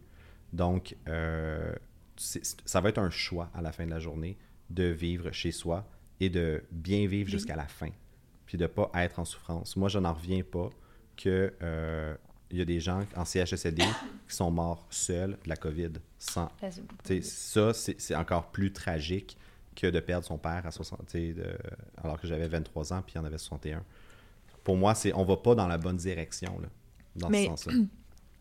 [0.53, 1.73] Donc, euh,
[2.17, 4.37] ça va être un choix à la fin de la journée
[4.69, 5.87] de vivre chez soi
[6.19, 7.89] et de bien vivre jusqu'à la fin,
[8.45, 9.75] puis de ne pas être en souffrance.
[9.77, 10.69] Moi, je n'en reviens pas
[11.15, 12.15] que euh,
[12.51, 13.83] il y a des gens en CHSLD
[14.27, 15.93] qui sont morts seuls de la COVID.
[16.17, 16.49] Sans,
[17.21, 19.37] ça, c'est encore plus tragique
[19.75, 21.15] que de perdre son père à 60,
[21.97, 23.83] alors que j'avais 23 ans, puis il en avait 61.
[24.63, 26.67] Pour moi, c'est on va pas dans la bonne direction, là,
[27.15, 27.73] dans ce sens-là.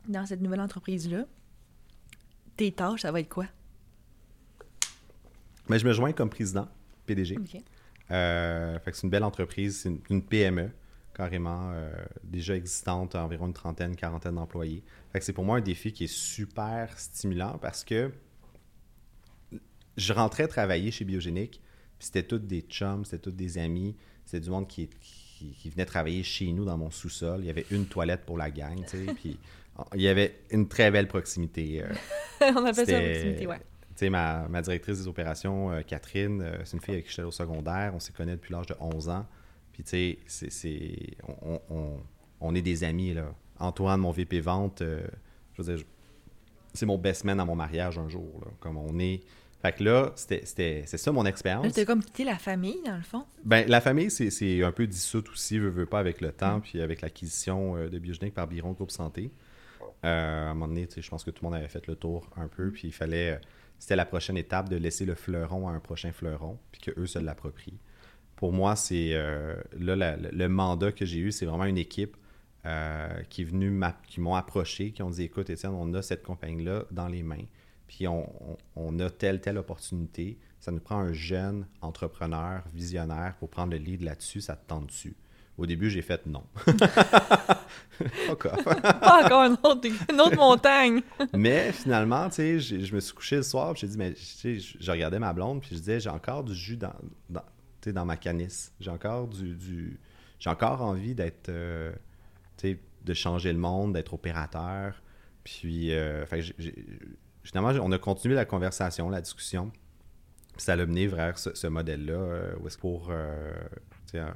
[0.09, 1.25] Dans cette nouvelle entreprise-là,
[2.57, 3.47] tes tâches, ça va être quoi?
[5.69, 6.69] Mais je me joins comme président,
[7.07, 7.39] PDG.
[8.11, 10.71] Euh, c'est une belle entreprise, c'est une, PME
[11.15, 11.91] carrément euh,
[12.23, 14.85] déjà existante, environ une trentaine, quarantaine d'employés.
[15.21, 18.13] c'est pour moi un défi qui est super stimulant parce que
[19.97, 21.63] je rentrais travailler chez Biogénique,
[21.99, 25.87] puis c'était tous des chums, c'était tous des amis, c'était du monde qui, qui, venait
[25.87, 27.41] travailler chez nous dans mon sous-sol.
[27.41, 29.39] Il y avait une toilette pour la gang, tu sais, puis
[29.95, 31.83] il y avait une très belle proximité.
[31.83, 31.89] Euh.
[32.57, 33.61] On appelle ça proximité, ouais.
[33.97, 37.23] Sais, ma, ma, directrice des opérations, euh, Catherine, euh, c'est une fille avec qui j'étais
[37.23, 37.93] au secondaire.
[37.95, 39.27] On s'est connus depuis l'âge de 11 ans.
[39.73, 42.01] Puis, tu sais, c'est, on, on,
[42.41, 43.35] on, est des amis, là.
[43.59, 45.85] Antoine, mon VP vente, je veux dire,
[46.75, 48.51] c'est mon best man à mon mariage un jour, là.
[48.61, 49.23] Comme on est
[49.63, 51.73] fait que là, c'était ça mon expérience.
[51.73, 53.25] Tu as comme quitté la famille, dans le fond?
[53.45, 56.63] Ben, la famille, c'est un peu dissoute aussi, veux, veux pas, avec le temps, mm.
[56.63, 59.31] puis avec l'acquisition euh, de Biogénique par Biron Groupe Santé.
[60.05, 62.29] Euh, à un moment donné, je pense que tout le monde avait fait le tour
[62.37, 63.41] un peu, puis il fallait.
[63.77, 67.07] Euh, c'était la prochaine étape de laisser le fleuron à un prochain fleuron, puis qu'eux
[67.07, 67.79] se l'approprient.
[68.37, 69.13] Pour moi, c'est.
[69.79, 72.17] là, le mandat que j'ai eu, c'est vraiment une équipe
[73.31, 76.85] qui est venue, qui m'ont approché, qui ont dit écoute, Étienne, on a cette compagnie-là
[76.91, 77.47] dans les mains
[77.87, 80.39] puis on, a telle, telle opportunité.
[80.61, 84.41] Ça nous prend un jeune entrepreneur, visionnaire pour prendre le lead là-dessus.
[84.41, 85.15] Ça te tente dessus.
[85.59, 86.45] Au début, j'ai fait non.
[86.67, 86.75] Pas
[89.25, 91.01] encore une autre, montagne.
[91.33, 94.59] mais finalement, tu sais, je me suis couché le soir, j'ai dit, mais tu sais,
[94.59, 96.93] je regardais ma blonde, puis je disais, j'ai encore du jus dans,
[97.31, 97.45] dans,
[97.87, 98.73] dans ma canisse.
[98.81, 99.99] J'ai encore du,
[100.39, 101.93] j'ai encore envie d'être, euh,
[102.59, 105.01] tu sais, de changer le monde, d'être opérateur.
[105.45, 106.27] Puis, euh,
[107.47, 109.71] Justement, on a continué la conversation, la discussion.
[110.57, 113.55] ça l'a mené vers ce, modèle-là, euh, pour euh,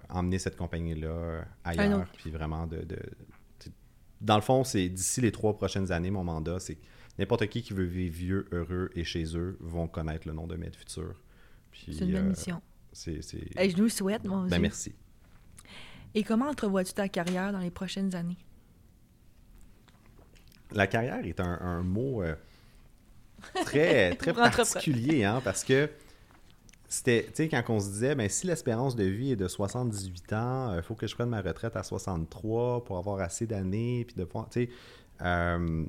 [0.09, 2.07] emmener cette compagnie-là euh, ailleurs.
[2.17, 2.87] Puis vraiment de.
[4.21, 6.79] dans le fond, c'est d'ici les trois prochaines années, mon mandat, c'est
[7.19, 10.57] n'importe qui qui veut vivre vieux, heureux et chez eux vont connaître le nom de
[10.57, 11.15] Med Futur.
[11.73, 12.61] C'est une belle mission.
[12.93, 14.95] C'est, je nous souhaite, mon ben, merci.
[16.15, 18.39] Et comment entrevois-tu ta carrière dans les prochaines années?
[20.73, 22.23] La carrière est un, mot
[23.65, 25.89] très, très particulier, hein, parce que
[26.91, 30.33] c'était, tu sais, quand on se disait, ben, si l'espérance de vie est de 78
[30.33, 34.05] ans, il euh, faut que je prenne ma retraite à 63 pour avoir assez d'années,
[34.05, 34.71] puis de pouvoir, tu sais,
[35.23, 35.85] euh,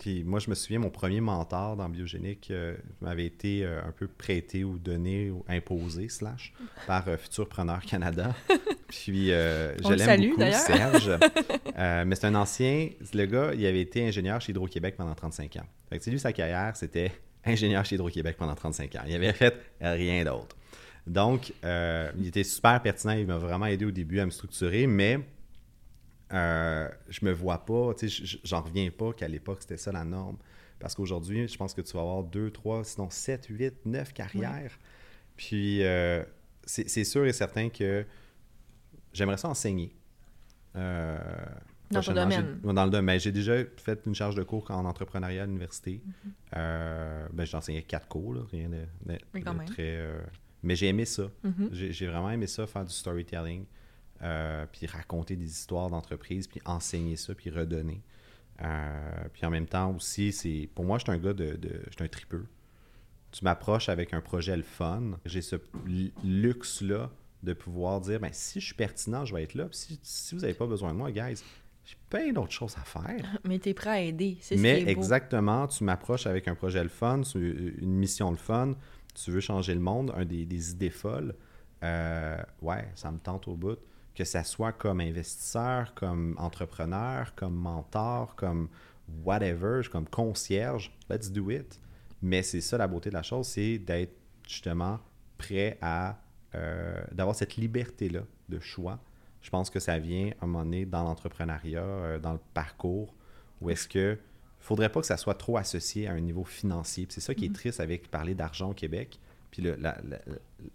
[0.00, 4.08] puis moi, je me souviens, mon premier mentor dans Biogénique euh, m'avait été un peu
[4.08, 6.52] prêté ou donné ou imposé, slash,
[6.88, 8.34] par Futurpreneur Canada.
[8.88, 11.18] Puis je l'aime beaucoup, Serge.
[11.76, 15.66] mais c'est un ancien, le gars, il avait été ingénieur chez Hydro-Québec pendant 35 ans.
[15.88, 17.12] Fait que lui, sa carrière, c'était
[17.44, 19.02] ingénieur chez Hydro-Québec pendant 35 ans.
[19.06, 20.56] Il avait fait rien d'autre.
[21.06, 23.12] Donc, euh, il était super pertinent.
[23.12, 25.18] Il m'a vraiment aidé au début à me structurer, mais
[26.32, 30.04] euh, je me vois pas, tu sais, j'en reviens pas qu'à l'époque, c'était ça la
[30.04, 30.36] norme.
[30.78, 34.78] Parce qu'aujourd'hui, je pense que tu vas avoir deux, trois, sinon sept, huit, neuf carrières.
[35.36, 36.24] Puis, euh,
[36.64, 38.04] c'est sûr et certain que
[39.12, 39.92] j'aimerais ça enseigner.
[41.92, 42.60] Dans le domaine.
[42.62, 43.20] Dans le domaine.
[43.20, 46.02] J'ai déjà fait une charge de cours en entrepreneuriat à l'université.
[46.04, 46.30] Mm-hmm.
[46.56, 49.16] Euh, ben, j'ai enseigné quatre cours, rien de,
[49.66, 49.96] très.
[49.96, 50.20] Euh,
[50.62, 51.24] mais j'ai aimé ça.
[51.44, 51.90] Mm-hmm.
[51.90, 53.64] J'ai vraiment aimé ça, faire du storytelling,
[54.22, 58.02] euh, puis raconter des histoires d'entreprise, puis enseigner ça, puis redonner.
[59.32, 61.56] puis en même temps aussi, c'est pour moi, je suis un gars de.
[61.56, 62.46] de je suis un tripeux.
[63.32, 65.12] Tu m'approches avec un projet le fun.
[65.24, 65.56] J'ai ce
[66.22, 67.10] luxe-là
[67.42, 69.66] de pouvoir dire ben, si je suis pertinent, je vais être là.
[69.72, 71.42] si, si vous n'avez pas besoin de moi, guys,
[71.84, 73.38] j'ai plein d'autres choses à faire.
[73.44, 76.54] Mais tu es prêt à aider, c'est ce qui est exactement, tu m'approches avec un
[76.54, 78.74] projet le fun, une mission le fun,
[79.14, 81.34] tu veux changer le monde, un des, idées folles.
[81.82, 83.78] Euh, ouais, ça me tente au bout.
[84.14, 88.68] Que ça soit comme investisseur, comme entrepreneur, comme mentor, comme
[89.24, 91.80] whatever, comme concierge, let's do it.
[92.20, 94.14] Mais c'est ça la beauté de la chose, c'est d'être
[94.46, 95.00] justement
[95.38, 96.18] prêt à
[96.54, 99.00] euh, d'avoir cette liberté-là de choix
[99.42, 103.14] je pense que ça vient à un moment donné dans l'entrepreneuriat, euh, dans le parcours,
[103.60, 104.18] où est-ce que
[104.62, 107.06] faudrait pas que ça soit trop associé à un niveau financier.
[107.10, 107.54] C'est ça qui est mhm.
[107.54, 109.18] triste avec parler d'argent au Québec.
[109.50, 109.62] Puis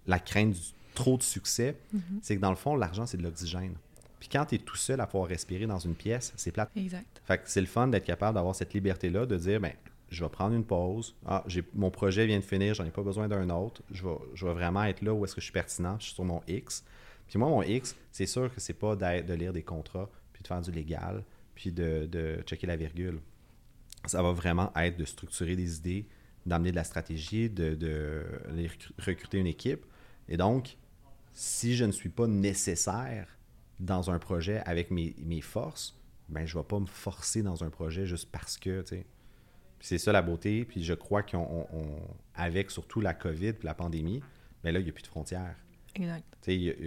[0.05, 0.61] la, crainte du
[0.93, 2.19] trop de succès, mhm.
[2.21, 3.75] c'est que dans le fond, l'argent, c'est de l'oxygène.
[4.19, 6.69] Puis quand tu es tout seul à pouvoir respirer dans une pièce, c'est plate.
[6.75, 7.21] Exact.
[7.25, 9.73] Fait que c'est le fun d'être capable d'avoir cette liberté-là, de dire, ben,
[10.09, 11.15] je vais prendre une pause.
[11.25, 13.81] Ah, j'ai, mon projet vient de finir, j'en ai pas besoin d'un autre.
[13.91, 16.13] Je vais, je vais vraiment être là où est-ce que je suis pertinent, je suis
[16.13, 16.83] sur mon X.
[17.27, 20.47] Puis moi, mon X, c'est sûr que c'est pas de lire des contrats, puis de
[20.47, 21.23] faire du légal,
[21.55, 23.19] puis de, de checker la virgule.
[24.05, 26.07] Ça va vraiment être de structurer des idées,
[26.45, 28.23] d'amener de la stratégie, de, de
[28.99, 29.85] recruter une équipe.
[30.29, 30.77] Et donc,
[31.33, 33.27] si je ne suis pas nécessaire
[33.79, 37.63] dans un projet avec mes, mes forces, ben je ne vais pas me forcer dans
[37.63, 38.83] un projet juste parce que,
[39.79, 40.65] c'est ça la beauté.
[40.65, 41.37] Puis je crois qu'on,
[41.71, 42.01] on- on-
[42.33, 44.21] avec surtout la COVID puis la pandémie,
[44.63, 45.55] ben là, il n'y a plus de frontières.
[45.95, 46.25] Exact.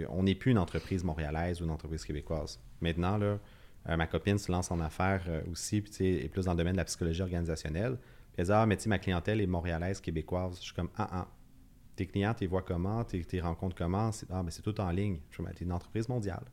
[0.09, 2.59] On n'est plus une entreprise montréalaise ou une entreprise québécoise.
[2.81, 3.39] Maintenant, là,
[3.89, 6.73] euh, ma copine se lance en affaires euh, aussi, puis est plus dans le domaine
[6.73, 7.97] de la psychologie organisationnelle.
[7.97, 10.57] Puis elle dit Ah, mais tu ma clientèle est montréalaise, québécoise.
[10.59, 11.27] Je suis comme Ah, ah.
[11.95, 13.03] Tes clients, tu vois comment?
[13.03, 14.11] Tes, rencontres comment?
[14.11, 15.19] C'est- Ah, mais c'est tout en ligne.
[15.29, 16.43] Je suis es une entreprise mondiale.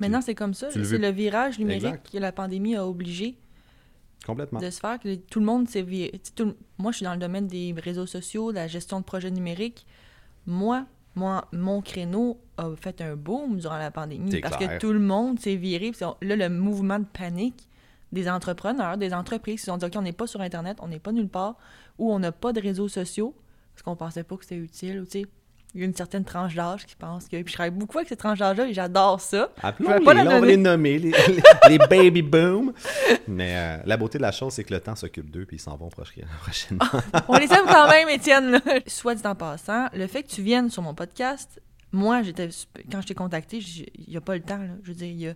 [0.00, 0.68] Maintenant, c'est comme ça.
[0.74, 2.10] le C'est le virage numérique Exact.
[2.10, 3.38] que la pandémie a obligé
[4.26, 4.58] complètement.
[4.58, 4.98] de se faire.
[4.98, 5.82] Que tout le monde s'est
[6.78, 9.86] Moi, je suis dans le domaine des réseaux sociaux, de la gestion de projets numériques.
[10.46, 14.74] Moi, moi, mon créneau a fait un boom durant la pandémie parce clair.
[14.74, 15.92] que tout le monde s'est viré.
[16.22, 17.68] Là, le mouvement de panique
[18.12, 20.88] des entrepreneurs, des entreprises qui se sont dit OK, on n'est pas sur Internet, on
[20.88, 21.56] n'est pas nulle part,
[21.98, 23.34] ou on n'a pas de réseaux sociaux
[23.74, 25.00] parce qu'on pensait pas que c'était utile.
[25.00, 25.26] ou tu sais,
[25.74, 27.30] Il y a une certaine tranche d'âge qui pense que.
[27.42, 29.50] Puis je travaille beaucoup avec cette tranche d'âge-là et j'adore ça.
[29.62, 32.72] Appelons-les, là, on va les nommer, les, les- les baby boom.
[33.26, 35.60] Mais euh, la beauté de la chose, c'est que le temps s'occupe d'eux, puis ils
[35.60, 36.30] s'en vont prochainement.
[37.28, 38.50] On les aime quand même, Étienne.
[38.52, 38.60] là.
[38.86, 41.60] Soit dit en passant, le fait que tu viennes sur mon podcast,
[41.92, 42.48] moi, j'étais
[42.90, 44.58] quand je t'ai contacté, il n'y a pas le temps.
[44.58, 44.74] là.
[44.82, 45.34] Je veux dire, y a-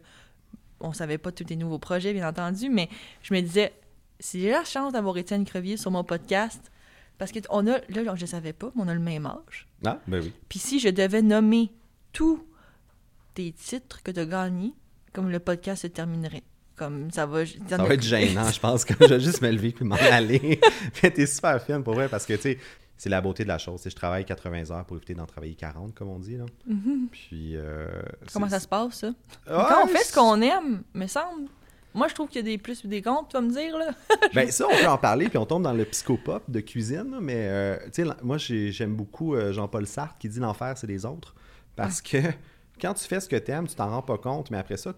[0.80, 2.88] on savait pas tous tes nouveaux projets, bien entendu, mais
[3.22, 3.72] je me disais,
[4.20, 6.70] si j'ai la chance d'avoir Étienne Crevier sur mon podcast,
[7.18, 9.66] parce que on a, là, je ne savais pas, mais on a le même âge.
[9.84, 10.32] Ah, ben oui.
[10.48, 11.70] Puis si je devais nommer
[12.12, 12.42] tous
[13.34, 14.72] tes titres que tu as gagnés,
[15.12, 16.42] comme le podcast se terminerait.
[16.76, 17.44] Comme ça va.
[17.46, 20.60] Ça va être gênant, je pense, que je vais juste me lever puis m'en aller.
[21.02, 22.58] Mais t'es super fine, pour vrai, parce que, tu sais,
[22.96, 23.82] c'est la beauté de la chose.
[23.84, 26.44] Je travaille 80 heures pour éviter d'en travailler 40, comme on dit, là.
[27.12, 27.56] Puis...
[27.56, 27.86] euh,
[28.32, 29.08] Comment ça se passe, ça?
[29.08, 29.14] Ouais,
[29.46, 31.48] Quand on fait ce qu'on aime, me semble.
[31.94, 33.76] Moi, je trouve qu'il y a des plus et des contre, tu vas me dire,
[33.76, 33.90] là.
[34.34, 37.46] Ben ça, on peut en parler, puis on tombe dans le psychopop de cuisine, mais
[37.48, 41.04] euh, tu sais, moi j'ai- j'aime beaucoup euh, Jean-Paul Sartre qui dit l'enfer c'est les
[41.06, 41.34] autres,
[41.76, 42.18] parce que
[42.80, 44.92] quand tu fais ce que t'aimes, tu t'en rends pas compte, mais après ça,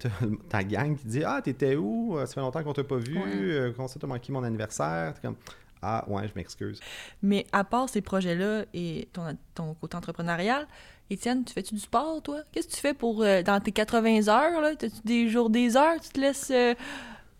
[0.48, 3.16] ta gang qui dit ah t'étais où, Euh, ça fait longtemps qu'on t'a pas vu,
[3.16, 3.72] Ouais.
[3.76, 5.36] qu'on t'as manqué mon anniversaire, t'es comme
[5.82, 6.78] ah ouais je m'excuse.
[7.22, 10.66] Mais à part ces projets-là et ton, ton côté entrepreneurial,
[11.10, 12.42] Étienne, tu fais-tu du sport, toi?
[12.52, 14.76] Qu'est-ce que tu fais pour, euh, dans tes 80 heures, là?
[14.76, 16.00] T'as-tu des jours, des heures?
[16.00, 16.50] Tu te laisses...
[16.52, 16.74] euh,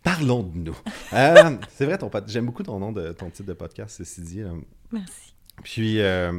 [0.03, 0.77] Parlons de nous.
[1.13, 4.21] Euh, c'est vrai, ton pod- j'aime beaucoup ton nom de ton titre de podcast, ceci
[4.23, 4.41] dit.
[4.43, 4.51] là.
[4.93, 5.35] Merci.
[5.65, 6.33] Puis, euh,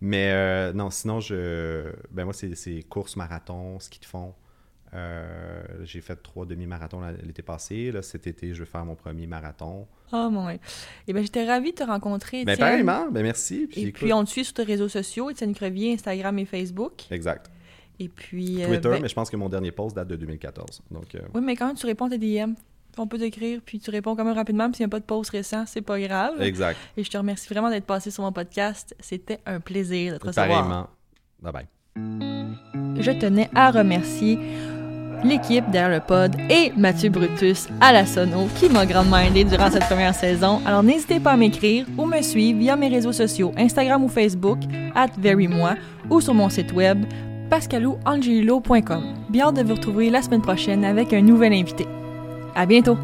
[0.00, 4.34] mais euh, non, sinon, je, ben moi, c'est, c'est course, marathon, ski de fond.
[4.96, 7.92] Euh, j'ai fait trois demi-marathons l'été passé.
[7.92, 9.86] Là, cet été, je vais faire mon premier marathon.
[10.12, 10.58] Oh, mon Dieu.
[11.06, 12.66] Eh bien, j'étais ravie de te rencontrer, Ben, Étienne.
[12.68, 13.66] pareillement, ben merci.
[13.70, 17.02] Puis, Et puis, on te suit sur tes réseaux sociaux, Étienne Crevier, Instagram et Facebook.
[17.10, 17.50] Exact.
[17.98, 18.62] Et puis...
[18.62, 20.82] euh, Twitter, ben, mais je pense que mon dernier post date de 2014.
[20.90, 22.52] Donc, euh, Oui, mais quand tu réponds à tes DM,
[22.98, 25.04] on peut t'écrire, puis tu réponds quand même rapidement, puis s'il n'y a pas de
[25.04, 26.40] post récent, c'est pas grave.
[26.40, 26.78] exact.
[26.96, 28.94] Et je te remercie vraiment d'être passé sur mon podcast.
[29.00, 30.48] C'était un plaisir de te recevoir.
[30.48, 30.88] Pareillement.
[31.42, 31.66] Bye bye.
[33.02, 34.38] Je tenais à remercier
[35.26, 39.86] l'équipe derrière le et Mathieu Brutus à la sono qui m'a grandement aidé durant cette
[39.86, 40.60] première saison.
[40.64, 44.58] Alors n'hésitez pas à m'écrire ou me suivre via mes réseaux sociaux Instagram ou Facebook
[44.94, 45.74] at verymoi
[46.10, 47.04] ou sur mon site web
[47.50, 49.04] pascalouangelo.com.
[49.28, 51.86] Bien hâte de vous retrouver la semaine prochaine avec un nouvel invité.
[52.54, 52.96] À bientôt!